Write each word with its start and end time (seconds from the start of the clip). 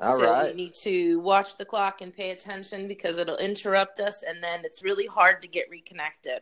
All 0.00 0.18
so 0.18 0.30
right. 0.30 0.54
we 0.54 0.62
need 0.64 0.74
to 0.82 1.20
watch 1.20 1.56
the 1.56 1.64
clock 1.64 2.02
and 2.02 2.14
pay 2.14 2.30
attention 2.30 2.86
because 2.86 3.16
it'll 3.18 3.38
interrupt 3.38 3.98
us, 3.98 4.22
and 4.22 4.42
then 4.42 4.60
it's 4.64 4.82
really 4.82 5.06
hard 5.06 5.40
to 5.42 5.48
get 5.48 5.70
reconnected. 5.70 6.40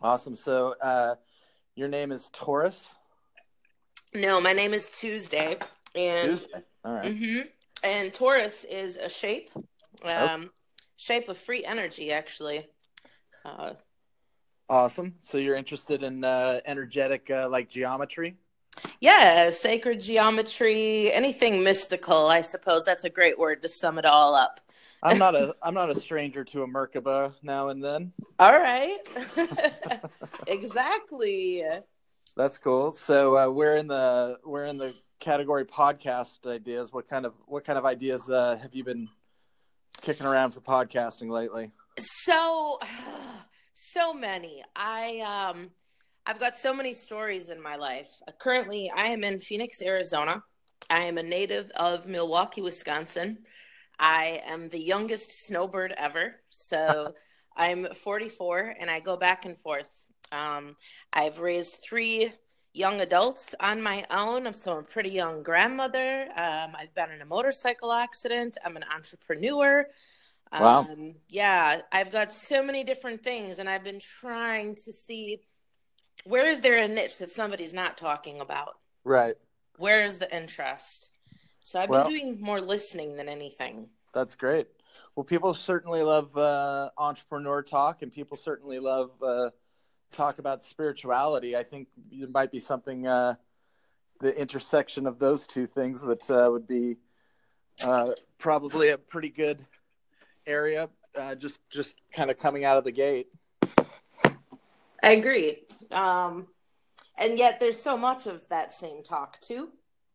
Awesome. 0.00 0.36
So, 0.36 0.74
uh, 0.80 1.16
your 1.74 1.88
name 1.88 2.12
is 2.12 2.30
Torus. 2.32 2.96
No, 4.14 4.40
my 4.40 4.54
name 4.54 4.72
is 4.72 4.88
Tuesday, 4.88 5.58
and 5.94 6.30
Tuesday. 6.30 6.62
All 6.84 6.94
right. 6.94 7.14
hmm 7.16 7.40
and 7.84 8.12
Torus 8.12 8.64
is 8.64 8.96
a 8.96 9.08
shape, 9.08 9.50
Oh. 10.02 10.26
um, 10.26 10.50
shape 10.96 11.28
of 11.28 11.36
free 11.38 11.64
energy, 11.64 12.10
actually. 12.12 12.66
Uh, 13.44 13.74
Awesome. 14.68 15.14
So 15.20 15.38
you're 15.38 15.54
interested 15.54 16.02
in 16.02 16.24
uh, 16.24 16.60
energetic, 16.66 17.30
uh, 17.30 17.48
like 17.48 17.68
geometry? 17.68 18.36
Yeah, 19.00 19.50
sacred 19.50 20.00
geometry, 20.00 21.12
anything 21.12 21.62
mystical. 21.62 22.26
I 22.26 22.40
suppose 22.40 22.84
that's 22.84 23.04
a 23.04 23.10
great 23.10 23.38
word 23.38 23.62
to 23.62 23.68
sum 23.68 23.98
it 23.98 24.04
all 24.04 24.34
up. 24.34 24.60
I'm 25.02 25.18
not 25.18 25.34
a 25.34 25.54
I'm 25.62 25.74
not 25.74 25.90
a 25.90 25.94
stranger 25.94 26.44
to 26.44 26.62
a 26.62 26.66
Merkaba 26.66 27.34
now 27.42 27.68
and 27.68 27.82
then. 27.82 28.12
All 28.38 28.58
right, 28.58 28.98
exactly. 30.46 31.62
That's 32.36 32.58
cool. 32.58 32.92
So 32.92 33.36
uh, 33.36 33.50
we're 33.50 33.76
in 33.76 33.86
the 33.86 34.38
we're 34.44 34.64
in 34.64 34.78
the 34.78 34.94
category 35.20 35.64
podcast 35.64 36.46
ideas. 36.46 36.92
What 36.92 37.08
kind 37.08 37.24
of 37.24 37.34
what 37.46 37.64
kind 37.64 37.78
of 37.78 37.84
ideas 37.84 38.28
uh, 38.28 38.58
have 38.60 38.74
you 38.74 38.84
been 38.84 39.08
kicking 40.02 40.26
around 40.26 40.52
for 40.52 40.60
podcasting 40.60 41.30
lately? 41.30 41.72
So, 41.98 42.78
so 43.74 44.12
many. 44.12 44.62
I 44.74 45.52
um, 45.54 45.70
I've 46.28 46.40
got 46.40 46.56
so 46.56 46.74
many 46.74 46.92
stories 46.92 47.50
in 47.50 47.62
my 47.62 47.76
life. 47.76 48.10
Uh, 48.26 48.32
currently, 48.36 48.90
I 48.94 49.06
am 49.06 49.22
in 49.22 49.38
Phoenix, 49.38 49.80
Arizona. 49.80 50.42
I 50.90 51.02
am 51.02 51.18
a 51.18 51.22
native 51.22 51.70
of 51.76 52.08
Milwaukee, 52.08 52.62
Wisconsin. 52.62 53.38
I 54.00 54.42
am 54.44 54.68
the 54.68 54.80
youngest 54.80 55.46
snowbird 55.46 55.94
ever. 55.96 56.34
So 56.50 57.14
I'm 57.56 57.86
44 57.94 58.74
and 58.80 58.90
I 58.90 58.98
go 58.98 59.16
back 59.16 59.44
and 59.44 59.56
forth. 59.56 60.06
Um, 60.32 60.74
I've 61.12 61.38
raised 61.38 61.76
three 61.84 62.32
young 62.72 63.00
adults 63.02 63.54
on 63.60 63.80
my 63.80 64.04
own. 64.10 64.52
So 64.52 64.72
I'm 64.72 64.78
a 64.78 64.82
pretty 64.82 65.10
young 65.10 65.44
grandmother. 65.44 66.22
Um, 66.36 66.74
I've 66.76 66.92
been 66.94 67.12
in 67.12 67.22
a 67.22 67.26
motorcycle 67.26 67.92
accident. 67.92 68.58
I'm 68.64 68.76
an 68.76 68.84
entrepreneur. 68.92 69.86
Wow. 70.52 70.88
Um, 70.90 71.14
yeah, 71.28 71.82
I've 71.92 72.10
got 72.10 72.32
so 72.32 72.64
many 72.64 72.82
different 72.82 73.22
things, 73.22 73.58
and 73.58 73.68
I've 73.68 73.82
been 73.84 74.00
trying 74.00 74.74
to 74.76 74.92
see 74.92 75.40
where 76.24 76.48
is 76.48 76.60
there 76.60 76.78
a 76.78 76.88
niche 76.88 77.18
that 77.18 77.30
somebody's 77.30 77.72
not 77.72 77.96
talking 77.96 78.40
about? 78.40 78.78
Right. 79.04 79.36
Where 79.78 80.04
is 80.04 80.18
the 80.18 80.34
interest? 80.34 81.10
So 81.62 81.80
I've 81.80 81.90
Well- 81.90 82.04
been 82.04 82.12
doing 82.12 82.40
more 82.40 82.60
listening 82.60 83.16
than 83.16 83.28
anything. 83.28 83.90
That's 84.14 84.34
great. 84.34 84.68
Well, 85.14 85.24
people 85.24 85.52
certainly 85.52 86.02
love 86.02 86.36
uh, 86.36 86.90
entrepreneur 86.96 87.62
talk, 87.62 88.02
and 88.02 88.10
people 88.10 88.36
certainly 88.36 88.78
love 88.78 89.10
uh, 89.22 89.50
talk 90.12 90.38
about 90.38 90.64
spirituality. 90.64 91.54
I 91.56 91.64
think 91.64 91.88
it 92.10 92.30
might 92.30 92.50
be 92.50 92.60
something 92.60 93.06
uh, 93.06 93.34
the 94.20 94.38
intersection 94.38 95.06
of 95.06 95.18
those 95.18 95.46
two 95.46 95.66
things 95.66 96.00
that 96.00 96.30
uh, 96.30 96.50
would 96.50 96.66
be 96.66 96.96
uh, 97.84 98.12
probably 98.38 98.88
a 98.88 98.98
pretty 98.98 99.28
good 99.28 99.66
area. 100.46 100.88
Uh, 101.14 101.34
just 101.34 101.60
just 101.70 101.96
kind 102.12 102.30
of 102.30 102.38
coming 102.38 102.64
out 102.64 102.78
of 102.78 102.84
the 102.84 102.92
gate. 102.92 103.28
I 105.06 105.10
agree. 105.10 105.58
Um, 105.92 106.48
and 107.16 107.38
yet 107.38 107.60
there's 107.60 107.80
so 107.80 107.96
much 107.96 108.26
of 108.26 108.46
that 108.48 108.72
same 108.72 109.04
talk 109.04 109.40
too. 109.40 109.68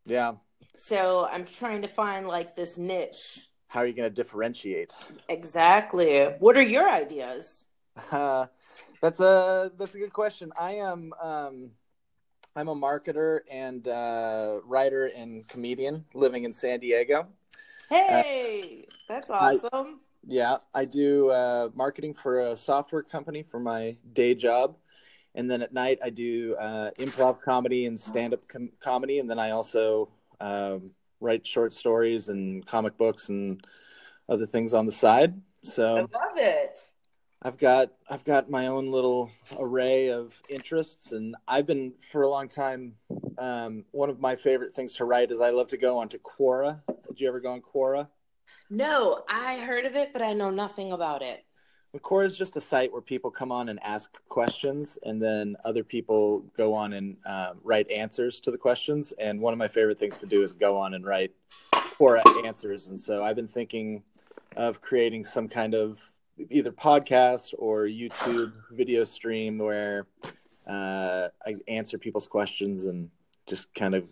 Yeah. 0.06 0.34
So 0.76 1.30
I'm 1.32 1.46
trying 1.46 1.82
to 1.84 1.88
find 1.88 2.28
like 2.28 2.58
this 2.58 2.78
niche. 2.78 3.48
How 3.68 3.80
are 3.80 3.88
you 3.88 3.94
going 3.94 4.10
to 4.10 4.14
differentiate? 4.14 4.94
Exactly. 5.30 6.24
What 6.40 6.58
are 6.58 6.62
your 6.62 6.90
ideas? 6.90 7.64
Uh, 8.12 8.48
that's 9.02 9.22
a 9.22 9.72
that's 9.78 9.96
a 9.96 9.98
good 9.98 10.12
question. 10.12 10.52
I 10.60 10.74
am 10.74 11.14
um, 11.24 11.72
I'm 12.54 12.68
a 12.68 12.76
marketer 12.76 13.40
and 13.50 13.88
uh, 13.88 14.60
writer 14.66 15.06
and 15.06 15.48
comedian 15.48 16.04
living 16.14 16.44
in 16.44 16.52
San 16.52 16.82
Diego. 16.82 17.28
Hey, 17.90 18.88
that's 19.08 19.32
I- 19.32 19.56
awesome. 19.56 20.02
Yeah, 20.28 20.58
I 20.74 20.86
do 20.86 21.30
uh, 21.30 21.70
marketing 21.74 22.14
for 22.14 22.40
a 22.40 22.56
software 22.56 23.04
company 23.04 23.44
for 23.44 23.60
my 23.60 23.98
day 24.14 24.36
job, 24.36 24.78
and 25.36 25.50
then 25.50 25.62
at 25.62 25.74
night 25.74 26.00
I 26.04 26.10
do 26.10 26.56
uh, 26.60 26.92
improv 27.00 27.42
comedy 27.42 27.86
and 27.88 28.00
stand 28.00 28.34
up 28.34 28.48
com- 28.48 28.72
comedy, 28.80 29.20
and 29.20 29.30
then 29.30 29.40
I 29.40 29.52
also 29.52 30.10
um, 30.40 30.92
write 31.20 31.46
short 31.46 31.74
stories 31.74 32.30
and 32.30 32.66
comic 32.66 32.98
books 32.98 33.30
and 33.30 33.66
other 34.30 34.46
things 34.46 34.74
on 34.74 34.86
the 34.86 34.92
side. 34.92 35.40
So 35.64 35.98
I 35.98 36.00
love 36.02 36.38
it. 36.38 36.80
I've 37.44 37.58
got 37.58 37.92
I've 38.08 38.24
got 38.24 38.50
my 38.50 38.68
own 38.68 38.86
little 38.86 39.32
array 39.58 40.10
of 40.12 40.40
interests, 40.48 41.14
and 41.14 41.36
I've 41.48 41.66
been 41.66 41.94
for 42.12 42.22
a 42.22 42.30
long 42.30 42.48
time. 42.48 42.94
Um, 43.40 43.86
one 43.92 44.12
of 44.12 44.20
my 44.20 44.36
favorite 44.36 44.74
things 44.74 44.94
to 44.96 45.06
write 45.06 45.32
is 45.32 45.42
I 45.42 45.50
love 45.50 45.68
to 45.70 45.78
go 45.78 45.98
onto 45.98 46.20
Quora. 46.20 46.82
Did 47.08 47.20
you 47.20 47.28
ever 47.28 47.40
go 47.40 47.54
on 47.54 47.62
Quora? 47.62 48.08
No, 48.72 49.24
I 49.28 49.58
heard 49.58 49.86
of 49.86 49.98
it, 49.98 50.14
but 50.14 50.22
I 50.22 50.32
know 50.32 50.50
nothing 50.50 50.94
about 50.94 51.22
it. 51.22 51.44
Quora 52.00 52.24
is 52.24 52.38
just 52.38 52.56
a 52.56 52.62
site 52.62 52.90
where 52.90 53.02
people 53.02 53.30
come 53.30 53.52
on 53.52 53.68
and 53.68 53.78
ask 53.84 54.18
questions, 54.30 54.98
and 55.04 55.22
then 55.22 55.58
other 55.66 55.84
people 55.84 56.46
go 56.56 56.74
on 56.74 56.94
and 56.94 57.18
uh, 57.26 57.52
write 57.66 57.92
answers 57.92 58.40
to 58.40 58.50
the 58.50 58.58
questions. 58.58 59.12
And 59.20 59.42
one 59.42 59.52
of 59.52 59.60
my 59.60 59.68
favorite 59.68 60.00
things 60.00 60.20
to 60.20 60.26
do 60.26 60.42
is 60.42 60.54
go 60.54 60.78
on 60.78 60.94
and 60.94 61.06
write 61.06 61.34
Quora 61.74 62.24
answers. 62.46 62.88
And 62.88 63.00
so 63.00 63.26
I've 63.26 63.36
been 63.36 63.48
thinking 63.48 64.04
of 64.56 64.82
creating 64.82 65.26
some 65.26 65.50
kind 65.50 65.74
of 65.74 66.02
either 66.50 66.72
podcast 66.72 67.54
or 67.58 67.84
YouTube 67.84 68.54
video 68.72 69.04
stream 69.04 69.58
where 69.58 70.08
uh, 70.66 71.28
I 71.46 71.58
answer 71.68 71.98
people's 71.98 72.26
questions 72.26 72.86
and 72.86 73.10
just 73.48 73.74
kind 73.76 73.96
of 73.96 74.06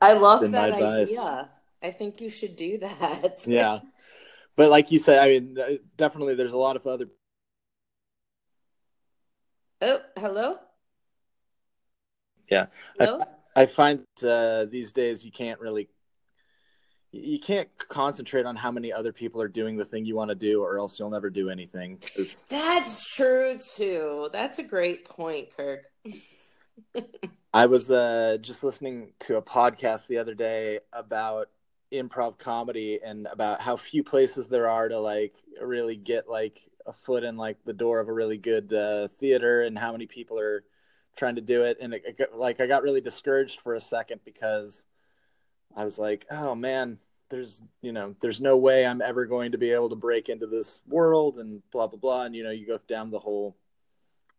I 0.00 0.14
love 0.14 0.50
that 0.52 0.72
idea. 0.72 1.50
I 1.82 1.90
think 1.90 2.20
you 2.20 2.28
should 2.30 2.56
do 2.56 2.78
that. 2.78 3.44
yeah. 3.46 3.80
But 4.56 4.70
like 4.70 4.90
you 4.90 4.98
said, 4.98 5.18
I 5.18 5.28
mean, 5.28 5.56
uh, 5.58 5.66
definitely 5.96 6.34
there's 6.34 6.52
a 6.52 6.58
lot 6.58 6.76
of 6.76 6.86
other 6.86 7.06
oh, 9.82 10.00
hello? 10.16 10.56
Yeah. 12.50 12.66
Hello? 12.98 13.22
I 13.54 13.66
find 13.66 14.04
uh, 14.24 14.64
these 14.66 14.92
days 14.92 15.24
you 15.24 15.32
can't 15.32 15.60
really 15.60 15.88
you 17.10 17.38
can't 17.38 17.68
concentrate 17.88 18.44
on 18.44 18.54
how 18.54 18.70
many 18.70 18.92
other 18.92 19.12
people 19.12 19.40
are 19.40 19.48
doing 19.48 19.76
the 19.76 19.84
thing 19.84 20.04
you 20.04 20.14
want 20.14 20.28
to 20.28 20.34
do, 20.34 20.62
or 20.62 20.78
else 20.78 20.98
you'll 20.98 21.10
never 21.10 21.30
do 21.30 21.48
anything. 21.48 21.98
'Cause- 21.98 22.40
That's 22.48 23.06
true 23.14 23.58
too. 23.76 24.28
That's 24.32 24.58
a 24.58 24.62
great 24.62 25.06
point, 25.08 25.48
Kirk. 25.56 25.84
I 27.54 27.66
was 27.66 27.90
uh, 27.90 28.36
just 28.40 28.62
listening 28.62 29.14
to 29.20 29.36
a 29.36 29.42
podcast 29.42 30.06
the 30.06 30.18
other 30.18 30.34
day 30.34 30.80
about 30.92 31.48
improv 31.92 32.38
comedy 32.38 33.00
and 33.02 33.26
about 33.26 33.60
how 33.60 33.76
few 33.76 34.04
places 34.04 34.46
there 34.46 34.68
are 34.68 34.88
to 34.88 34.98
like 34.98 35.34
really 35.60 35.96
get 35.96 36.28
like 36.28 36.60
a 36.86 36.92
foot 36.92 37.24
in 37.24 37.36
like 37.36 37.62
the 37.64 37.72
door 37.72 38.00
of 38.00 38.08
a 38.08 38.12
really 38.12 38.38
good 38.38 38.72
uh, 38.72 39.08
theater, 39.08 39.62
and 39.62 39.78
how 39.78 39.92
many 39.92 40.06
people 40.06 40.38
are 40.38 40.64
trying 41.16 41.36
to 41.36 41.42
do 41.42 41.62
it. 41.62 41.78
And 41.80 41.94
it, 41.94 42.16
it 42.18 42.34
like 42.34 42.60
I 42.60 42.66
got 42.66 42.82
really 42.82 43.00
discouraged 43.00 43.60
for 43.60 43.74
a 43.74 43.80
second 43.80 44.20
because 44.24 44.84
I 45.76 45.84
was 45.84 45.98
like, 45.98 46.26
oh 46.30 46.54
man, 46.54 46.98
there's 47.28 47.60
you 47.82 47.92
know 47.92 48.14
there's 48.20 48.40
no 48.40 48.56
way 48.56 48.86
I'm 48.86 49.02
ever 49.02 49.26
going 49.26 49.52
to 49.52 49.58
be 49.58 49.72
able 49.72 49.90
to 49.90 49.96
break 49.96 50.28
into 50.28 50.46
this 50.46 50.80
world 50.86 51.38
and 51.38 51.62
blah 51.70 51.86
blah 51.86 51.98
blah. 51.98 52.24
And 52.24 52.34
you 52.34 52.44
know 52.44 52.50
you 52.50 52.66
go 52.66 52.78
down 52.88 53.10
the 53.10 53.18
whole 53.18 53.56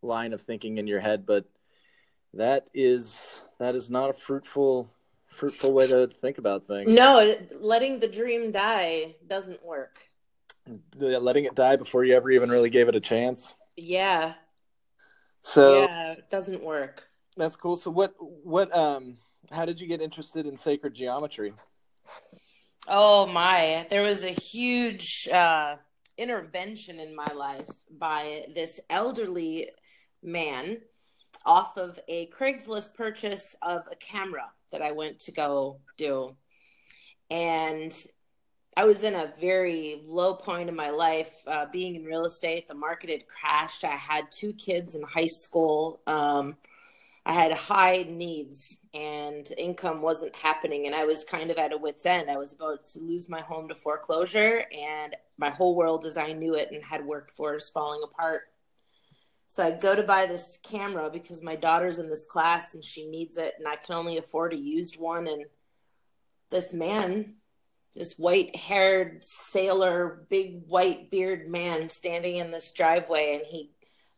line 0.02 0.32
of 0.32 0.40
thinking 0.40 0.78
in 0.78 0.86
your 0.86 1.00
head, 1.00 1.26
but 1.26 1.44
that 2.34 2.68
is 2.74 3.40
that 3.58 3.74
is 3.74 3.90
not 3.90 4.10
a 4.10 4.14
fruitful 4.14 4.90
fruitful 5.30 5.72
way 5.72 5.86
to 5.86 6.06
think 6.06 6.38
about 6.38 6.64
things. 6.64 6.90
No, 6.90 7.34
letting 7.58 7.98
the 7.98 8.08
dream 8.08 8.52
die 8.52 9.16
doesn't 9.26 9.64
work. 9.64 10.00
The- 10.96 11.18
letting 11.18 11.44
it 11.44 11.54
die 11.54 11.76
before 11.76 12.04
you 12.04 12.14
ever 12.14 12.30
even 12.30 12.50
really 12.50 12.70
gave 12.70 12.88
it 12.88 12.94
a 12.94 13.00
chance. 13.00 13.54
Yeah. 13.76 14.34
So 15.42 15.82
yeah, 15.82 16.12
it 16.12 16.30
doesn't 16.30 16.62
work. 16.62 17.08
that's 17.36 17.56
cool. 17.56 17.76
So 17.76 17.90
what 17.90 18.14
what 18.18 18.74
um 18.76 19.16
how 19.50 19.64
did 19.64 19.80
you 19.80 19.86
get 19.86 20.00
interested 20.00 20.46
in 20.46 20.56
sacred 20.56 20.94
geometry? 20.94 21.54
Oh 22.86 23.26
my, 23.26 23.86
there 23.90 24.02
was 24.02 24.24
a 24.24 24.30
huge 24.30 25.28
uh, 25.32 25.76
intervention 26.18 26.98
in 26.98 27.14
my 27.14 27.30
life 27.34 27.68
by 27.90 28.46
this 28.54 28.80
elderly 28.90 29.68
man 30.22 30.78
off 31.46 31.76
of 31.78 31.98
a 32.08 32.28
Craigslist 32.28 32.94
purchase 32.94 33.54
of 33.62 33.82
a 33.90 33.96
camera 33.96 34.50
that 34.70 34.82
I 34.82 34.92
went 34.92 35.20
to 35.20 35.32
go 35.32 35.80
do. 35.96 36.36
And 37.30 37.94
I 38.76 38.84
was 38.84 39.02
in 39.02 39.14
a 39.14 39.32
very 39.40 40.02
low 40.06 40.34
point 40.34 40.68
in 40.68 40.76
my 40.76 40.90
life, 40.90 41.34
uh, 41.46 41.66
being 41.72 41.96
in 41.96 42.04
real 42.04 42.24
estate. 42.24 42.68
The 42.68 42.74
market 42.74 43.10
had 43.10 43.26
crashed. 43.26 43.84
I 43.84 43.88
had 43.88 44.30
two 44.30 44.52
kids 44.52 44.94
in 44.94 45.02
high 45.02 45.26
school. 45.26 46.00
Um, 46.06 46.56
I 47.26 47.34
had 47.34 47.52
high 47.52 48.06
needs 48.08 48.80
and 48.94 49.52
income 49.58 50.00
wasn't 50.00 50.34
happening. 50.34 50.86
And 50.86 50.94
I 50.94 51.04
was 51.04 51.24
kind 51.24 51.50
of 51.50 51.58
at 51.58 51.72
a 51.72 51.76
wit's 51.76 52.06
end. 52.06 52.30
I 52.30 52.36
was 52.36 52.52
about 52.52 52.86
to 52.86 53.00
lose 53.00 53.28
my 53.28 53.40
home 53.40 53.68
to 53.68 53.74
foreclosure, 53.74 54.64
and 54.72 55.14
my 55.36 55.50
whole 55.50 55.76
world 55.76 56.06
as 56.06 56.16
I 56.16 56.32
knew 56.32 56.54
it 56.54 56.70
and 56.72 56.82
had 56.82 57.04
worked 57.04 57.32
for 57.32 57.54
is 57.56 57.68
falling 57.68 58.00
apart. 58.02 58.49
So 59.50 59.64
I 59.64 59.72
go 59.72 59.96
to 59.96 60.04
buy 60.04 60.26
this 60.26 60.60
camera 60.62 61.10
because 61.10 61.42
my 61.42 61.56
daughter's 61.56 61.98
in 61.98 62.08
this 62.08 62.24
class 62.24 62.76
and 62.76 62.84
she 62.84 63.08
needs 63.08 63.36
it, 63.36 63.54
and 63.58 63.66
I 63.66 63.74
can 63.74 63.96
only 63.96 64.16
afford 64.16 64.52
a 64.52 64.56
used 64.56 64.96
one. 64.96 65.26
And 65.26 65.44
this 66.52 66.72
man, 66.72 67.34
this 67.92 68.16
white 68.16 68.54
haired 68.54 69.24
sailor, 69.24 70.24
big 70.30 70.62
white 70.68 71.10
beard 71.10 71.48
man 71.48 71.88
standing 71.88 72.36
in 72.36 72.52
this 72.52 72.70
driveway, 72.70 73.34
and 73.34 73.42
he 73.44 73.72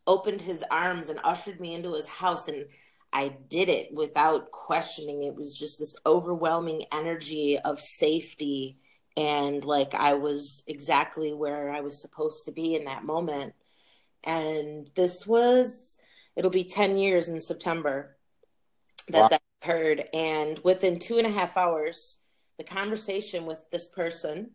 opened 0.05 0.39
his 0.39 0.63
arms 0.69 1.09
and 1.09 1.19
ushered 1.23 1.59
me 1.59 1.73
into 1.73 1.95
his 1.95 2.05
house. 2.05 2.47
And 2.47 2.67
I 3.11 3.29
did 3.49 3.69
it 3.69 3.91
without 3.91 4.51
questioning. 4.51 5.23
It 5.23 5.33
was 5.33 5.57
just 5.57 5.79
this 5.79 5.95
overwhelming 6.05 6.83
energy 6.91 7.57
of 7.57 7.79
safety. 7.79 8.77
And 9.17 9.65
like 9.65 9.95
I 9.95 10.13
was 10.13 10.61
exactly 10.67 11.33
where 11.33 11.71
I 11.71 11.81
was 11.81 11.99
supposed 11.99 12.45
to 12.45 12.51
be 12.51 12.75
in 12.75 12.85
that 12.85 13.03
moment 13.03 13.55
and 14.23 14.89
this 14.95 15.25
was 15.27 15.97
it'll 16.35 16.51
be 16.51 16.63
10 16.63 16.97
years 16.97 17.29
in 17.29 17.39
september 17.39 18.17
that 19.09 19.21
wow. 19.23 19.27
that 19.29 19.41
occurred. 19.61 20.05
And 20.13 20.59
within 20.63 20.99
two 20.99 21.17
and 21.17 21.27
a 21.27 21.31
half 21.31 21.57
hours 21.57 22.19
the 22.57 22.63
conversation 22.63 23.45
with 23.45 23.65
this 23.71 23.87
person 23.87 24.51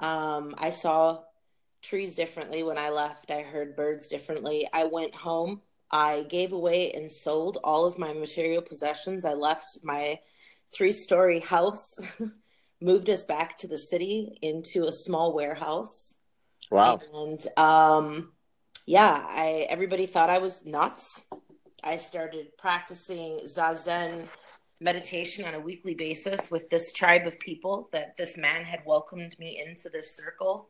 um, 0.00 0.54
i 0.58 0.70
saw 0.70 1.20
trees 1.82 2.14
differently 2.14 2.62
when 2.62 2.78
i 2.78 2.88
left. 2.88 3.30
I 3.30 3.42
heard 3.42 3.76
birds 3.76 4.08
differently. 4.08 4.68
I 4.72 4.84
went 4.84 5.14
home. 5.14 5.60
I 5.90 6.24
gave 6.28 6.52
away 6.52 6.92
and 6.92 7.10
sold 7.10 7.58
all 7.62 7.86
of 7.86 7.98
my 7.98 8.12
material 8.12 8.62
possessions. 8.62 9.24
I 9.24 9.34
left 9.34 9.78
my 9.82 10.18
three 10.72 10.92
story 10.92 11.40
house 11.40 12.00
moved 12.80 13.08
us 13.08 13.24
back 13.24 13.56
to 13.58 13.68
the 13.68 13.78
city 13.78 14.38
into 14.42 14.84
a 14.84 14.92
small 14.92 15.32
warehouse. 15.34 16.16
Wow. 16.70 17.00
And 17.14 17.46
um, 17.56 18.32
yeah, 18.86 19.24
I 19.28 19.66
everybody 19.70 20.06
thought 20.06 20.30
I 20.30 20.38
was 20.38 20.64
nuts. 20.64 21.24
I 21.82 21.96
started 21.96 22.56
practicing 22.56 23.40
zazen 23.44 24.28
meditation 24.80 25.44
on 25.44 25.54
a 25.54 25.60
weekly 25.60 25.94
basis 25.94 26.50
with 26.50 26.68
this 26.68 26.92
tribe 26.92 27.26
of 27.26 27.38
people 27.38 27.88
that 27.92 28.16
this 28.16 28.36
man 28.36 28.64
had 28.64 28.80
welcomed 28.84 29.38
me 29.38 29.62
into 29.64 29.88
this 29.88 30.16
circle. 30.16 30.68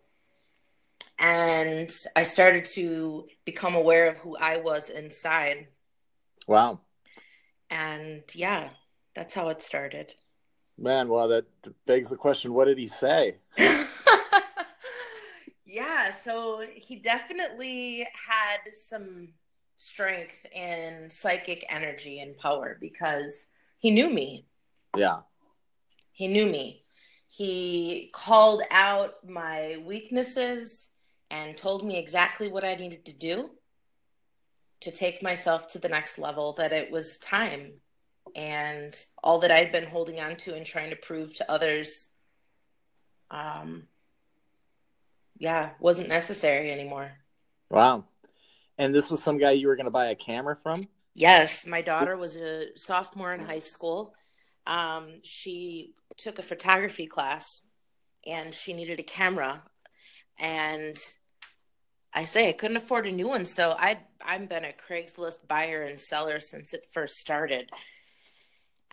And 1.19 1.95
I 2.17 2.23
started 2.23 2.65
to 2.67 3.27
become 3.45 3.75
aware 3.75 4.09
of 4.09 4.17
who 4.19 4.37
I 4.37 4.59
was 4.59 4.91
inside. 4.91 5.69
Wow. 6.47 6.81
And 7.71 8.23
yeah, 8.35 8.71
that's 9.15 9.35
how 9.35 9.49
it 9.49 9.63
started. 9.63 10.15
Man, 10.77 11.09
well, 11.09 11.29
that 11.29 11.47
begs 11.87 12.11
the 12.11 12.17
question 12.17 12.53
what 12.53 12.67
did 12.67 12.79
he 12.79 12.89
say? 12.89 13.37
Yeah, 15.75 16.15
so 16.15 16.63
he 16.73 16.95
definitely 16.95 18.07
had 18.13 18.73
some 18.73 19.31
strength 19.79 20.47
and 20.55 21.13
psychic 21.13 21.67
energy 21.69 22.21
and 22.21 22.39
power 22.39 22.79
because 22.81 23.49
he 23.79 23.91
knew 23.91 24.09
me. 24.09 24.47
Yeah. 24.97 25.23
He 26.13 26.29
knew 26.29 26.47
me. 26.47 26.85
He 27.27 28.13
called 28.15 28.63
out 28.71 29.15
my 29.29 29.83
weaknesses 29.85 30.91
and 31.33 31.57
told 31.57 31.85
me 31.85 31.99
exactly 31.99 32.47
what 32.47 32.63
I 32.63 32.77
needed 32.77 33.05
to 33.07 33.13
do 33.13 33.51
to 34.83 34.93
take 34.93 35.25
myself 35.25 35.67
to 35.73 35.81
the 35.81 35.89
next 35.89 36.19
level, 36.19 36.53
that 36.53 36.73
it 36.73 36.89
was 36.89 37.19
time. 37.19 37.73
And 38.37 38.97
all 39.25 39.41
that 39.41 39.51
I'd 39.51 39.73
been 39.73 39.87
holding 39.87 40.21
on 40.21 40.37
to 40.37 40.55
and 40.55 40.65
trying 40.65 40.91
to 40.91 40.97
prove 40.97 41.35
to 41.35 41.51
others 41.51 42.11
um, 43.33 43.89
yeah, 45.45 45.73
wasn't 45.79 46.09
necessary 46.09 46.73
anymore. 46.73 47.13
Wow. 47.69 48.07
And 48.79 48.95
this 48.95 49.11
was 49.11 49.23
some 49.23 49.37
guy 49.37 49.51
you 49.51 49.69
were 49.69 49.77
going 49.77 49.85
to 49.85 49.91
buy 49.91 50.07
a 50.07 50.15
camera 50.15 50.57
from? 50.63 50.89
Yes, 51.13 51.67
my 51.67 51.83
daughter 51.83 52.17
was 52.17 52.35
a 52.37 52.69
sophomore 52.77 53.35
in 53.35 53.45
high 53.45 53.59
school. 53.59 54.15
Um, 54.67 55.21
she 55.23 55.93
took 56.17 56.39
a 56.39 56.43
photography 56.43 57.07
class 57.07 57.61
and 58.27 58.55
she 58.55 58.73
needed 58.73 59.01
a 59.01 59.03
camera. 59.03 59.63
And 60.39 60.97
I 62.15 62.25
say 62.25 62.49
I 62.49 62.53
couldn't 62.53 62.79
afford 62.79 63.07
a 63.07 63.13
new 63.13 63.29
one, 63.29 63.45
so 63.45 63.77
I 63.79 63.99
I've 64.25 64.49
been 64.49 64.65
a 64.65 64.73
Craigslist 64.73 65.47
buyer 65.47 65.83
and 65.83 66.01
seller 66.01 66.41
since 66.41 66.73
it 66.73 66.87
first 66.91 67.17
started. 67.17 67.69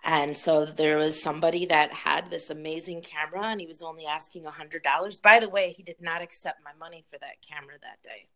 And 0.04 0.36
so 0.36 0.66
there 0.66 0.98
was 0.98 1.22
somebody 1.22 1.66
that 1.68 1.94
had 1.94 2.30
this 2.30 2.50
amazing 2.50 3.02
camera 3.02 3.48
and 3.48 3.62
he 3.62 3.68
was 3.68 3.82
only 3.82 4.06
asking 4.06 4.46
a 4.46 4.52
hundred 4.52 4.84
dollars. 4.84 5.20
By 5.20 5.40
the 5.40 5.50
way, 5.50 5.72
he 5.72 5.84
did 5.84 6.02
not 6.02 6.22
accept 6.22 6.64
my 6.64 6.74
money 6.80 7.06
for 7.10 7.20
that 7.20 7.42
camera 7.48 7.76
that 7.82 8.02
day. 8.04 8.28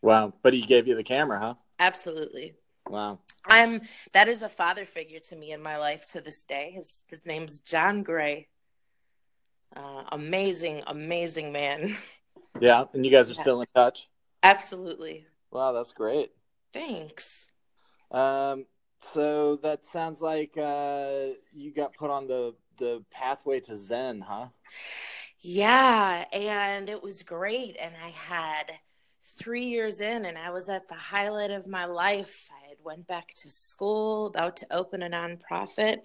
Wow. 0.00 0.32
But 0.42 0.54
he 0.54 0.60
gave 0.60 0.86
you 0.86 0.94
the 0.94 1.02
camera, 1.02 1.40
huh? 1.40 1.54
Absolutely. 1.80 2.54
Wow. 2.88 3.18
I'm 3.46 3.82
that 4.12 4.28
is 4.28 4.42
a 4.42 4.48
father 4.48 4.84
figure 4.84 5.20
to 5.20 5.36
me 5.36 5.52
in 5.52 5.62
my 5.62 5.76
life 5.76 6.06
to 6.12 6.20
this 6.20 6.44
day. 6.44 6.72
His 6.74 7.02
his 7.08 7.26
name's 7.26 7.58
John 7.58 8.02
Gray. 8.02 8.48
Uh, 9.76 10.04
amazing, 10.12 10.82
amazing 10.86 11.52
man. 11.52 11.96
Yeah, 12.60 12.86
and 12.92 13.04
you 13.04 13.12
guys 13.12 13.30
are 13.30 13.34
yeah. 13.34 13.40
still 13.40 13.60
in 13.60 13.68
touch. 13.72 14.08
Absolutely. 14.42 15.26
Wow, 15.52 15.72
that's 15.72 15.92
great. 15.92 16.32
Thanks. 16.72 17.46
Um, 18.10 18.66
so 19.00 19.56
that 19.56 19.86
sounds 19.86 20.20
like 20.20 20.56
uh, 20.56 21.28
you 21.52 21.72
got 21.72 21.94
put 21.96 22.10
on 22.10 22.26
the 22.26 22.54
the 22.78 23.02
pathway 23.10 23.60
to 23.60 23.76
Zen, 23.76 24.20
huh? 24.20 24.46
Yeah, 25.40 26.24
and 26.32 26.88
it 26.88 27.02
was 27.02 27.22
great. 27.22 27.76
And 27.80 27.94
I 28.02 28.10
had 28.10 28.72
three 29.24 29.66
years 29.66 30.00
in, 30.00 30.24
and 30.24 30.38
I 30.38 30.50
was 30.50 30.68
at 30.68 30.88
the 30.88 30.94
highlight 30.94 31.50
of 31.50 31.66
my 31.66 31.84
life. 31.84 32.50
I 32.64 32.68
had 32.68 32.78
went 32.82 33.06
back 33.06 33.34
to 33.34 33.50
school, 33.50 34.26
about 34.26 34.56
to 34.58 34.66
open 34.72 35.02
a 35.02 35.10
nonprofit, 35.10 35.98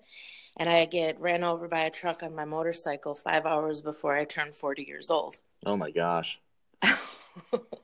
and 0.58 0.70
I 0.70 0.86
get 0.86 1.20
ran 1.20 1.44
over 1.44 1.68
by 1.68 1.82
a 1.82 1.90
truck 1.92 2.24
on 2.24 2.36
my 2.36 2.46
motorcycle 2.46 3.16
five 3.16 3.46
hours 3.46 3.82
before 3.82 4.16
I 4.16 4.26
turned 4.26 4.56
forty 4.56 4.84
years 4.84 5.10
old. 5.10 5.38
Oh 5.66 5.78
my 5.78 5.92
gosh. 5.92 6.40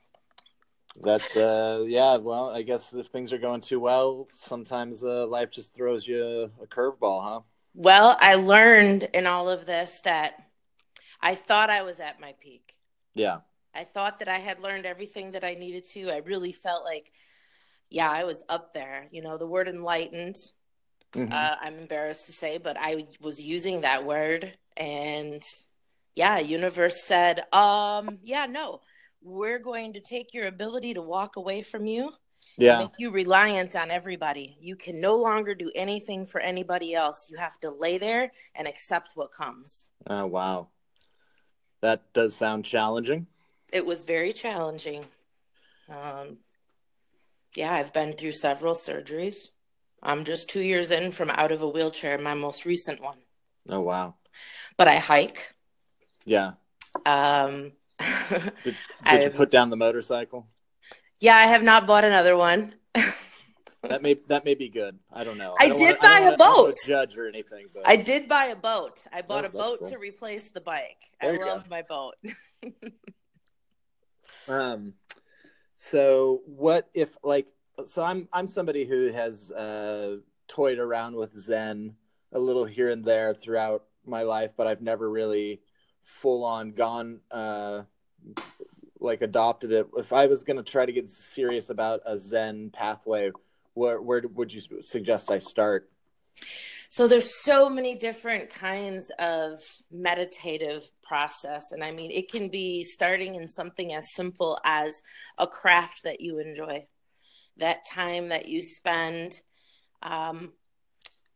That's 1.02 1.38
uh 1.38 1.86
yeah, 1.88 2.18
well, 2.18 2.50
I 2.50 2.62
guess 2.62 2.94
if 2.94 3.08
things 3.08 3.32
are 3.32 3.38
going 3.38 3.62
too 3.62 3.80
well, 3.80 4.28
sometimes 4.34 5.04
uh, 5.04 5.26
life 5.28 5.50
just 5.52 5.74
throws 5.74 6.06
you 6.06 6.52
a 6.62 6.68
curveball, 6.68 7.24
huh? 7.24 7.40
Well, 7.74 8.18
I 8.20 8.36
learned 8.36 9.08
in 9.14 9.26
all 9.26 9.50
of 9.50 9.66
this 9.66 10.02
that 10.04 10.34
I 11.22 11.36
thought 11.36 11.70
I 11.70 11.84
was 11.84 12.00
at 12.00 12.20
my 12.20 12.34
peak. 12.40 12.76
Yeah. 13.14 13.40
I 13.74 13.84
thought 13.84 14.20
that 14.20 14.28
I 14.28 14.40
had 14.40 14.62
learned 14.62 14.86
everything 14.86 15.32
that 15.32 15.44
I 15.44 15.54
needed 15.54 15.86
to. 15.94 16.12
I 16.12 16.18
really 16.18 16.52
felt 16.52 16.84
like 16.84 17.12
yeah, 17.90 18.10
I 18.12 18.26
was 18.26 18.44
up 18.50 18.74
there. 18.74 19.08
You 19.12 19.22
know, 19.22 19.38
the 19.38 19.48
word 19.48 19.68
enlightened. 19.68 20.36
Mm-hmm. 21.14 21.32
Uh, 21.32 21.56
I'm 21.62 21.80
embarrassed 21.80 22.26
to 22.28 22.34
say, 22.34 22.58
but 22.58 22.78
I 22.80 23.08
was 23.22 23.42
using 23.42 23.82
that 23.82 24.06
word 24.06 24.56
and 24.78 25.42
yeah, 26.16 26.40
universe 26.40 27.04
said, 27.04 27.42
um, 27.54 28.20
yeah, 28.22 28.46
no 28.46 28.82
we're 29.22 29.60
going 29.60 29.94
to 29.94 30.00
take 30.00 30.34
your 30.34 30.48
ability 30.48 30.94
to 30.94 31.02
walk 31.02 31.36
away 31.36 31.62
from 31.62 31.86
you 31.86 32.12
yeah. 32.60 32.80
make 32.80 33.00
you 33.00 33.10
reliant 33.12 33.76
on 33.76 33.90
everybody. 33.90 34.58
You 34.60 34.76
can 34.76 35.00
no 35.00 35.16
longer 35.16 35.56
do 35.56 35.72
anything 35.76 36.26
for 36.26 36.42
anybody 36.42 36.94
else. 36.94 37.30
You 37.32 37.38
have 37.38 37.60
to 37.62 37.72
lay 37.72 37.98
there 37.98 38.32
and 38.56 38.68
accept 38.68 39.12
what 39.16 39.32
comes. 39.32 39.90
Oh 40.08 40.26
wow. 40.26 40.68
That 41.82 42.12
does 42.14 42.36
sound 42.36 42.66
challenging. 42.66 43.28
It 43.72 43.86
was 43.86 44.04
very 44.04 44.34
challenging. 44.34 45.06
Um, 45.90 46.38
yeah 47.56 47.74
i've 47.74 47.92
been 47.94 48.14
through 48.14 48.34
several 48.34 48.76
surgeries. 48.76 49.48
I'm 50.04 50.24
just 50.24 50.50
two 50.50 50.62
years 50.62 50.92
in 50.92 51.12
from 51.12 51.32
out 51.32 51.52
of 51.52 51.62
a 51.62 51.68
wheelchair 51.68 52.18
my 52.18 52.34
most 52.34 52.66
recent 52.66 53.02
one. 53.02 53.18
Oh 53.68 53.82
wow. 53.82 54.16
But 54.78 54.88
i 54.88 54.98
hike. 54.98 55.56
Yeah. 56.26 56.52
Um 57.06 57.72
did, 58.64 58.76
did 59.06 59.24
you 59.24 59.30
put 59.30 59.52
down 59.52 59.70
the 59.70 59.76
motorcycle? 59.76 60.48
Yeah, 61.20 61.36
I 61.36 61.44
have 61.44 61.64
not 61.64 61.86
bought 61.86 62.06
another 62.06 62.38
one. 62.38 62.74
that 63.84 64.02
may 64.02 64.16
that 64.28 64.46
may 64.46 64.56
be 64.56 64.70
good. 64.70 64.98
I 65.12 65.24
don't 65.24 65.38
know. 65.38 65.56
I, 65.60 65.66
I 65.66 65.68
don't 65.70 65.78
did 65.78 65.98
wanna, 66.02 66.20
buy 66.20 66.34
a 66.34 66.38
boat. 66.38 66.78
judge 66.86 67.18
or 67.18 67.28
anything, 67.28 67.68
but 67.74 67.84
I 67.86 67.96
did 67.96 68.28
buy 68.28 68.46
a 68.46 68.56
boat. 68.56 69.06
I 69.12 69.22
bought 69.22 69.44
oh, 69.46 69.48
a 69.48 69.52
boat 69.52 69.80
cool. 69.80 69.90
to 69.90 69.98
replace 69.98 70.50
the 70.50 70.62
bike. 70.62 70.98
There 71.22 71.44
I 71.44 71.48
love 71.48 71.70
my 71.70 71.82
boat. 71.82 72.16
um, 74.48 74.94
so 75.76 76.42
what 76.46 76.90
if 76.94 77.18
like 77.24 77.48
so 77.86 78.04
I'm 78.04 78.28
I'm 78.34 78.48
somebody 78.48 78.86
who 78.86 79.12
has 79.12 79.52
uh, 79.52 80.18
toyed 80.48 80.80
around 80.80 81.16
with 81.16 81.38
Zen 81.38 81.96
a 82.32 82.40
little 82.40 82.66
here 82.66 82.90
and 82.90 83.04
there 83.04 83.34
throughout 83.34 83.86
my 84.06 84.24
life, 84.24 84.54
but 84.56 84.68
I've 84.68 84.82
never 84.82 85.10
really 85.10 85.62
full 86.10 86.44
on 86.44 86.72
gone 86.72 87.20
uh, 87.32 87.84
like 89.00 89.22
adopted 89.22 89.72
it. 89.72 89.88
If 89.96 90.12
I 90.12 90.26
was 90.26 90.44
going 90.44 90.58
to 90.58 90.64
try 90.64 90.86
to 90.86 90.92
get 90.92 91.10
serious 91.10 91.70
about 91.70 92.02
a 92.06 92.18
Zen 92.18 92.72
pathway, 92.72 93.32
where 93.74 94.02
where 94.02 94.24
would 94.34 94.52
you 94.52 94.62
suggest 94.82 95.32
I 95.32 95.40
start? 95.40 95.90
So 96.90 97.08
there's 97.08 97.44
so 97.44 97.70
many 97.70 97.96
different 97.96 98.50
kinds 98.50 99.12
of 99.20 99.60
meditative 99.92 100.90
process 101.04 101.72
and 101.72 101.84
I 101.84 101.92
mean 101.92 102.12
it 102.12 102.32
can 102.32 102.50
be 102.50 102.84
starting 102.84 103.36
in 103.36 103.48
something 103.48 103.94
as 103.94 104.14
simple 104.14 104.60
as 104.64 105.02
a 105.38 105.46
craft 105.46 106.04
that 106.04 106.20
you 106.20 106.40
enjoy. 106.40 106.88
That 107.58 107.86
time 107.86 108.30
that 108.30 108.48
you 108.48 108.64
spend 108.64 109.42
um, 110.02 110.54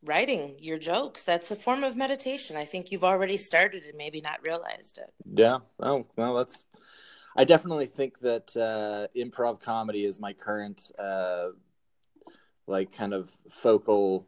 writing 0.04 0.56
your 0.60 0.78
jokes. 0.78 1.24
That's 1.24 1.52
a 1.52 1.56
form 1.56 1.84
of 1.84 1.96
meditation. 1.96 2.56
I 2.56 2.66
think 2.66 2.92
you've 2.92 3.04
already 3.04 3.38
started 3.38 3.86
and 3.86 3.98
maybe 3.98 4.22
not 4.22 4.46
realized 4.46 4.98
it. 4.98 5.14
Yeah. 5.34 5.60
Oh, 5.80 6.06
well, 6.16 6.36
that's. 6.36 6.64
I 7.36 7.46
definitely 7.46 7.88
think 7.88 8.20
that 8.20 8.56
uh, 8.56 9.08
improv 9.18 9.60
comedy 9.60 10.06
is 10.06 10.20
my 10.20 10.34
current, 10.34 10.92
uh, 11.00 11.48
like, 12.68 12.92
kind 12.92 13.12
of 13.12 13.32
focal 13.50 14.28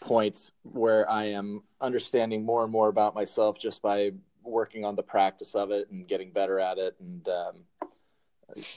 point 0.00 0.52
where 0.62 1.08
I 1.10 1.24
am 1.24 1.62
understanding 1.82 2.44
more 2.44 2.62
and 2.62 2.72
more 2.72 2.88
about 2.88 3.14
myself 3.14 3.58
just 3.58 3.82
by 3.82 4.12
working 4.42 4.86
on 4.86 4.96
the 4.96 5.02
practice 5.02 5.54
of 5.54 5.70
it 5.70 5.90
and 5.90 6.08
getting 6.08 6.30
better 6.30 6.58
at 6.58 6.78
it. 6.78 6.96
And 6.98 7.28
um, 7.28 7.86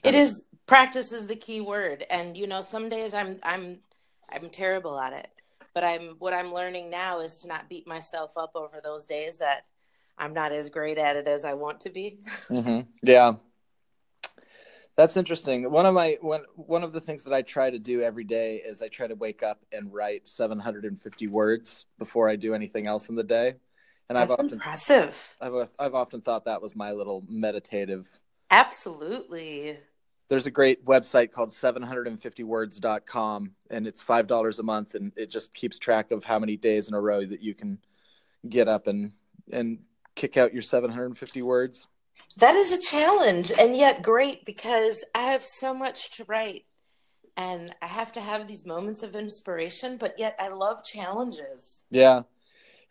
it 0.03 0.13
is 0.15 0.44
practice 0.65 1.13
is 1.13 1.27
the 1.27 1.36
key 1.36 1.62
word. 1.62 2.06
And 2.10 2.36
you 2.36 2.48
know, 2.48 2.60
some 2.60 2.89
days 2.89 3.13
I'm 3.13 3.38
I'm 3.44 3.79
I'm 4.29 4.50
terrible 4.50 5.00
at 5.00 5.13
it 5.13 5.29
but 5.74 5.84
i'm 5.84 6.16
what 6.20 6.34
i'm 6.34 6.54
learning 6.54 6.90
now 6.90 7.20
is 7.20 7.38
to 7.42 7.48
not 7.48 7.70
beat 7.70 7.88
myself 7.88 8.38
up 8.38 8.52
over 8.56 8.80
those 8.84 9.06
days 9.06 9.38
that 9.38 9.66
i'm 10.18 10.34
not 10.34 10.52
as 10.52 10.70
great 10.70 10.98
at 10.98 11.16
it 11.16 11.28
as 11.28 11.46
i 11.46 11.54
want 11.54 11.80
to 11.80 11.90
be. 11.90 12.20
Mm-hmm. 12.50 12.82
yeah. 13.04 13.34
That's 14.96 15.16
interesting. 15.16 15.72
One 15.72 15.86
of 15.86 15.94
my 15.94 16.18
one 16.20 16.44
one 16.56 16.84
of 16.84 16.92
the 16.92 17.00
things 17.00 17.24
that 17.24 17.32
i 17.34 17.42
try 17.42 17.70
to 17.70 17.80
do 17.80 18.02
every 18.02 18.26
day 18.26 18.58
is 18.58 18.82
i 18.82 18.90
try 18.90 19.08
to 19.08 19.16
wake 19.16 19.44
up 19.44 19.62
and 19.72 19.94
write 19.94 20.28
750 20.28 21.28
words 21.28 21.86
before 21.98 22.28
i 22.28 22.36
do 22.36 22.54
anything 22.54 22.86
else 22.86 23.08
in 23.08 23.16
the 23.16 23.24
day. 23.24 23.54
And 24.10 24.18
that's 24.18 24.30
i've 24.30 24.32
often 24.32 24.50
impressive. 24.50 25.38
I've, 25.40 25.70
I've 25.80 25.94
often 25.94 26.20
thought 26.20 26.44
that 26.46 26.62
was 26.62 26.76
my 26.76 26.92
little 26.92 27.24
meditative 27.30 28.10
absolutely 28.52 29.80
there's 30.29 30.45
a 30.45 30.51
great 30.51 30.86
website 30.86 31.31
called 31.31 31.50
750words.com 31.50 33.51
and 33.69 33.88
it's 33.88 34.01
five 34.01 34.27
dollars 34.27 34.59
a 34.59 34.63
month 34.63 34.95
and 34.95 35.12
it 35.15 35.29
just 35.29 35.53
keeps 35.53 35.77
track 35.77 36.12
of 36.12 36.24
how 36.24 36.39
many 36.39 36.55
days 36.55 36.88
in 36.88 36.93
a 36.93 37.01
row 37.01 37.25
that 37.25 37.41
you 37.41 37.53
can 37.53 37.79
get 38.48 38.67
up 38.67 38.88
and 38.88 39.12
and 39.51 39.79
kick 40.15 40.38
out 40.38 40.53
your 40.53 40.62
750 40.62 41.41
words. 41.41 41.88
That 42.38 42.55
is 42.55 42.71
a 42.71 42.79
challenge 42.79 43.51
and 43.57 43.75
yet 43.75 44.03
great 44.03 44.45
because 44.45 45.03
i 45.15 45.19
have 45.19 45.45
so 45.45 45.74
much 45.74 46.12
to 46.12 46.24
write 46.25 46.65
and 47.36 47.74
i 47.81 47.88
have 47.88 48.12
to 48.13 48.21
have 48.21 48.48
these 48.48 48.65
moments 48.65 49.03
of 49.03 49.15
inspiration 49.15 49.98
but 49.98 50.19
yet 50.19 50.36
i 50.39 50.50
love 50.50 50.83
challenges. 50.83 51.83
Yeah. 51.89 52.21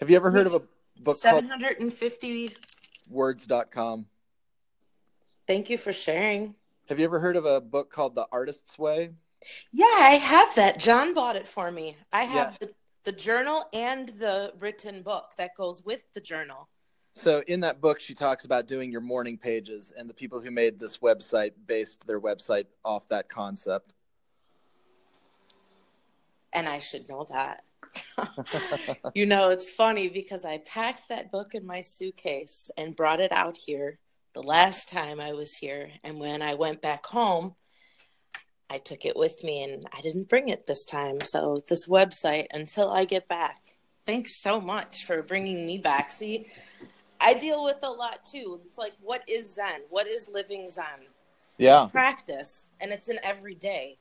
Have 0.00 0.10
you 0.10 0.16
ever 0.16 0.30
heard 0.30 0.46
of 0.46 0.54
a 0.54 0.60
book 1.00 1.16
750 1.16 2.56
words.com 3.08 4.06
thank 5.46 5.70
you 5.70 5.78
for 5.78 5.92
sharing 5.92 6.56
have 6.88 6.98
you 6.98 7.04
ever 7.04 7.20
heard 7.20 7.36
of 7.36 7.44
a 7.44 7.60
book 7.60 7.90
called 7.90 8.14
The 8.14 8.26
Artist's 8.32 8.78
Way? 8.78 9.10
Yeah, 9.72 9.84
I 9.84 10.20
have 10.22 10.54
that. 10.54 10.80
John 10.80 11.12
bought 11.12 11.36
it 11.36 11.46
for 11.46 11.70
me. 11.70 11.96
I 12.12 12.22
have 12.22 12.56
yeah. 12.60 12.68
the, 12.68 12.74
the 13.04 13.12
journal 13.12 13.66
and 13.74 14.08
the 14.08 14.54
written 14.58 15.02
book 15.02 15.32
that 15.36 15.50
goes 15.56 15.84
with 15.84 16.02
the 16.14 16.20
journal. 16.20 16.68
So 17.12 17.42
in 17.46 17.60
that 17.60 17.80
book, 17.80 18.00
she 18.00 18.14
talks 18.14 18.44
about 18.44 18.66
doing 18.66 18.90
your 18.90 19.00
morning 19.00 19.36
pages, 19.36 19.92
and 19.96 20.08
the 20.08 20.14
people 20.14 20.40
who 20.40 20.50
made 20.50 20.78
this 20.78 20.98
website 20.98 21.52
based 21.66 22.06
their 22.06 22.20
website 22.20 22.66
off 22.84 23.08
that 23.08 23.28
concept. 23.28 23.94
And 26.52 26.68
I 26.68 26.78
should 26.78 27.08
know 27.08 27.26
that. 27.30 27.64
you 29.14 29.26
know, 29.26 29.50
it's 29.50 29.68
funny 29.68 30.08
because 30.08 30.44
I 30.44 30.58
packed 30.58 31.08
that 31.08 31.30
book 31.30 31.54
in 31.54 31.66
my 31.66 31.80
suitcase 31.80 32.70
and 32.78 32.96
brought 32.96 33.20
it 33.20 33.32
out 33.32 33.56
here 33.56 33.98
the 34.34 34.42
last 34.42 34.88
time 34.88 35.20
I 35.20 35.32
was 35.32 35.56
here. 35.56 35.90
And 36.04 36.18
when 36.20 36.42
I 36.42 36.54
went 36.54 36.82
back 36.82 37.06
home, 37.06 37.54
I 38.70 38.78
took 38.78 39.04
it 39.04 39.16
with 39.16 39.42
me 39.42 39.62
and 39.62 39.86
I 39.96 40.00
didn't 40.00 40.28
bring 40.28 40.48
it 40.48 40.66
this 40.66 40.84
time. 40.84 41.20
So, 41.20 41.62
this 41.68 41.86
website, 41.86 42.46
until 42.52 42.90
I 42.90 43.04
get 43.04 43.28
back, 43.28 43.76
thanks 44.04 44.42
so 44.42 44.60
much 44.60 45.04
for 45.04 45.22
bringing 45.22 45.66
me 45.66 45.78
back. 45.78 46.10
See, 46.10 46.48
I 47.20 47.34
deal 47.34 47.64
with 47.64 47.82
a 47.82 47.90
lot 47.90 48.24
too. 48.24 48.60
It's 48.66 48.78
like, 48.78 48.92
what 49.00 49.22
is 49.28 49.54
Zen? 49.54 49.82
What 49.88 50.06
is 50.06 50.28
living 50.28 50.68
Zen? 50.68 51.08
Yeah. 51.56 51.84
It's 51.84 51.92
practice 51.92 52.70
and 52.80 52.92
it's 52.92 53.08
an 53.08 53.18
everyday. 53.22 53.98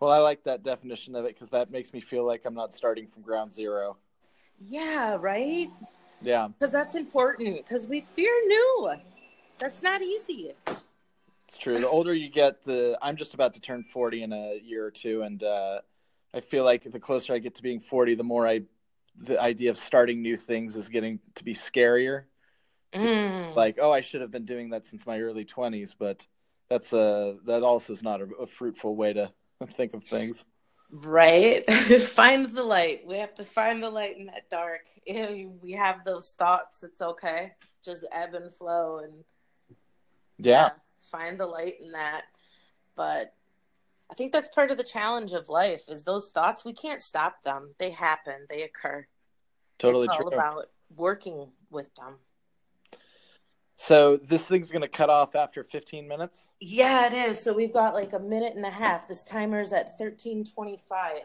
Well, 0.00 0.10
I 0.10 0.18
like 0.18 0.44
that 0.44 0.62
definition 0.62 1.14
of 1.14 1.24
it 1.24 1.34
because 1.34 1.50
that 1.50 1.70
makes 1.70 1.92
me 1.92 2.00
feel 2.00 2.24
like 2.26 2.42
I'm 2.44 2.54
not 2.54 2.72
starting 2.72 3.06
from 3.06 3.22
ground 3.22 3.52
zero. 3.52 3.96
Yeah, 4.60 5.16
right? 5.18 5.68
Yeah. 6.22 6.48
Because 6.48 6.72
that's 6.72 6.94
important 6.94 7.56
because 7.56 7.86
we 7.86 8.06
fear 8.14 8.32
new. 8.46 8.90
That's 9.58 9.82
not 9.82 10.02
easy. 10.02 10.52
It's 11.48 11.56
true. 11.58 11.78
The 11.78 11.88
older 11.88 12.12
you 12.12 12.28
get, 12.28 12.64
the 12.64 12.98
I'm 13.00 13.16
just 13.16 13.34
about 13.34 13.54
to 13.54 13.60
turn 13.60 13.84
40 13.84 14.22
in 14.22 14.32
a 14.32 14.60
year 14.62 14.84
or 14.84 14.90
two, 14.90 15.22
and 15.22 15.42
uh, 15.42 15.80
I 16.34 16.40
feel 16.40 16.64
like 16.64 16.90
the 16.90 17.00
closer 17.00 17.34
I 17.34 17.38
get 17.38 17.54
to 17.56 17.62
being 17.62 17.80
40, 17.80 18.16
the 18.16 18.24
more 18.24 18.46
I, 18.46 18.62
the 19.16 19.40
idea 19.40 19.70
of 19.70 19.78
starting 19.78 20.22
new 20.22 20.36
things 20.36 20.76
is 20.76 20.88
getting 20.88 21.20
to 21.36 21.44
be 21.44 21.54
scarier. 21.54 22.24
Mm. 22.92 23.54
Like, 23.54 23.78
oh, 23.80 23.90
I 23.90 24.00
should 24.00 24.20
have 24.20 24.30
been 24.30 24.44
doing 24.44 24.70
that 24.70 24.86
since 24.86 25.06
my 25.06 25.20
early 25.20 25.44
20s, 25.44 25.94
but 25.98 26.26
that's 26.68 26.92
a 26.92 27.36
that 27.46 27.62
also 27.62 27.92
is 27.92 28.02
not 28.02 28.20
a, 28.20 28.26
a 28.40 28.46
fruitful 28.46 28.96
way 28.96 29.12
to 29.12 29.32
think 29.76 29.94
of 29.94 30.04
things. 30.04 30.44
Right? 30.90 31.68
find 32.00 32.48
the 32.50 32.62
light. 32.62 33.06
We 33.06 33.16
have 33.18 33.34
to 33.36 33.44
find 33.44 33.82
the 33.82 33.90
light 33.90 34.16
in 34.16 34.26
that 34.26 34.48
dark. 34.50 34.82
We 35.06 35.72
have 35.72 36.04
those 36.04 36.32
thoughts, 36.32 36.84
it's 36.84 37.02
okay. 37.02 37.52
Just 37.84 38.06
ebb 38.12 38.34
and 38.34 38.52
flow 38.52 39.00
and 39.00 39.24
yeah. 40.38 40.52
yeah, 40.52 40.70
find 41.00 41.38
the 41.38 41.46
light 41.46 41.74
in 41.80 41.92
that. 41.92 42.22
But 42.94 43.34
I 44.10 44.14
think 44.14 44.32
that's 44.32 44.48
part 44.48 44.70
of 44.70 44.76
the 44.76 44.84
challenge 44.84 45.32
of 45.32 45.48
life 45.48 45.84
is 45.88 46.04
those 46.04 46.28
thoughts 46.28 46.64
we 46.64 46.72
can't 46.72 47.02
stop 47.02 47.42
them. 47.42 47.74
They 47.78 47.90
happen, 47.90 48.46
they 48.48 48.62
occur. 48.62 49.06
Totally 49.78 50.04
it's 50.04 50.12
all 50.12 50.28
true. 50.28 50.38
about 50.38 50.66
working 50.94 51.48
with 51.70 51.92
them. 51.96 52.18
So 53.76 54.16
this 54.16 54.46
thing's 54.46 54.70
going 54.70 54.82
to 54.82 54.88
cut 54.88 55.10
off 55.10 55.34
after 55.36 55.62
15 55.62 56.08
minutes? 56.08 56.50
Yeah, 56.60 57.06
it 57.06 57.12
is. 57.12 57.40
So 57.40 57.52
we've 57.52 57.72
got 57.72 57.94
like 57.94 58.14
a 58.14 58.18
minute 58.18 58.56
and 58.56 58.64
a 58.64 58.70
half. 58.70 59.06
This 59.06 59.22
timer's 59.22 59.72
at 59.72 59.86
1325. 59.86 61.22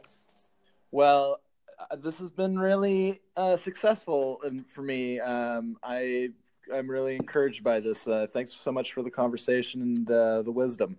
Well, 0.91 1.39
uh, 1.79 1.95
this 1.95 2.19
has 2.19 2.29
been 2.29 2.59
really 2.59 3.21
uh, 3.37 3.55
successful 3.55 4.41
and 4.43 4.67
for 4.67 4.81
me. 4.81 5.19
Um, 5.19 5.77
I 5.81 6.29
I'm 6.71 6.89
really 6.89 7.15
encouraged 7.15 7.63
by 7.63 7.79
this. 7.79 8.07
Uh, 8.07 8.27
thanks 8.29 8.53
so 8.53 8.71
much 8.71 8.93
for 8.93 9.01
the 9.01 9.09
conversation 9.09 9.81
and 9.81 10.11
uh, 10.11 10.41
the 10.41 10.51
wisdom. 10.51 10.97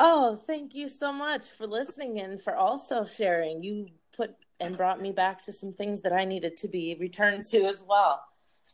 Oh, 0.00 0.36
thank 0.46 0.74
you 0.74 0.88
so 0.88 1.12
much 1.12 1.46
for 1.46 1.66
listening 1.66 2.20
and 2.20 2.40
for 2.42 2.56
also 2.56 3.04
sharing. 3.04 3.62
You 3.62 3.88
put 4.16 4.34
and 4.60 4.76
brought 4.76 5.00
me 5.00 5.12
back 5.12 5.42
to 5.42 5.52
some 5.52 5.72
things 5.72 6.00
that 6.02 6.12
I 6.12 6.24
needed 6.24 6.56
to 6.58 6.68
be 6.68 6.96
returned 6.98 7.44
to 7.44 7.64
as 7.64 7.84
well. 7.86 8.22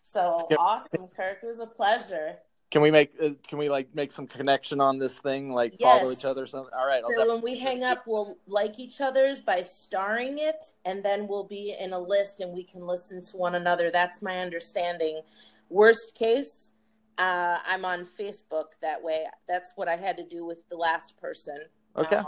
So 0.07 0.47
can, 0.49 0.57
awesome, 0.59 1.09
Kirk. 1.09 1.41
It 1.43 1.47
was 1.47 1.59
a 1.59 1.67
pleasure. 1.67 2.37
Can 2.71 2.81
we 2.81 2.93
make 2.93 3.11
uh, 3.21 3.31
can 3.49 3.59
we 3.59 3.69
like 3.69 3.93
make 3.93 4.13
some 4.13 4.29
connection 4.29 4.81
on 4.81 5.01
this 5.01 5.19
thing? 5.19 5.51
Like 5.51 5.75
yes. 5.81 6.01
follow 6.01 6.13
each 6.13 6.25
other 6.25 6.45
or 6.45 6.47
something? 6.47 6.71
All 6.79 6.87
right. 6.87 7.03
So 7.17 7.27
when 7.27 7.43
we 7.43 7.59
hang 7.59 7.83
up, 7.83 8.05
we'll 8.07 8.39
like 8.47 8.79
each 8.79 9.01
other's 9.01 9.43
by 9.43 9.63
starring 9.63 10.39
it, 10.39 10.63
and 10.85 11.05
then 11.05 11.27
we'll 11.27 11.49
be 11.49 11.75
in 11.81 11.93
a 11.93 11.99
list, 11.99 12.39
and 12.39 12.53
we 12.55 12.63
can 12.63 12.87
listen 12.87 13.21
to 13.21 13.37
one 13.37 13.57
another. 13.57 13.91
That's 13.91 14.23
my 14.23 14.39
understanding. 14.39 15.23
Worst 15.71 16.15
case, 16.17 16.71
uh, 17.19 17.59
I'm 17.67 17.85
on 17.85 18.05
Facebook 18.05 18.79
that 18.83 19.03
way. 19.03 19.25
That's 19.49 19.73
what 19.75 19.89
I 19.89 19.97
had 19.97 20.17
to 20.19 20.25
do 20.25 20.47
with 20.47 20.69
the 20.69 20.77
last 20.77 21.17
person. 21.21 21.59
Okay. 21.97 22.17
Um, 22.17 22.27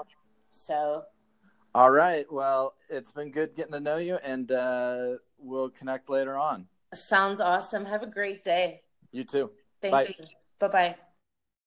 so. 0.51 1.05
All 1.77 1.93
right. 1.93 2.27
Well, 2.29 2.75
it's 2.89 3.13
been 3.13 3.31
good 3.31 3.55
getting 3.55 3.73
to 3.73 3.81
know 3.81 3.99
you, 3.99 4.17
and 4.17 4.51
uh, 4.51 5.11
we'll 5.39 5.71
connect 5.71 6.11
later 6.11 6.37
on. 6.37 6.67
Sounds 6.95 7.41
awesome. 7.41 7.85
Have 7.85 8.03
a 8.03 8.07
great 8.07 8.43
day. 8.43 8.83
You 9.13 9.25
too. 9.25 9.51
Thank 9.81 9.93
Bye. 9.93 10.15
you. 10.19 10.27
Bye 10.59 10.69
bye. 10.69 10.97